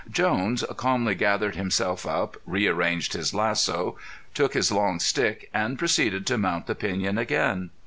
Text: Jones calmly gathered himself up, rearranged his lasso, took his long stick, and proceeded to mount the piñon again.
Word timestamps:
Jones 0.09 0.63
calmly 0.77 1.13
gathered 1.13 1.55
himself 1.55 2.07
up, 2.07 2.35
rearranged 2.47 3.13
his 3.13 3.35
lasso, 3.35 3.99
took 4.33 4.55
his 4.55 4.71
long 4.71 4.99
stick, 4.99 5.47
and 5.53 5.77
proceeded 5.77 6.25
to 6.25 6.39
mount 6.39 6.65
the 6.65 6.73
piñon 6.73 7.19
again. 7.19 7.69